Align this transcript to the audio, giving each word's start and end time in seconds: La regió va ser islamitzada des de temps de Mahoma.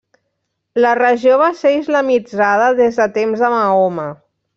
La 0.85 0.93
regió 0.99 1.35
va 1.41 1.49
ser 1.59 1.73
islamitzada 1.81 2.71
des 2.83 2.97
de 3.03 3.07
temps 3.19 3.45
de 3.45 3.53
Mahoma. 3.57 4.09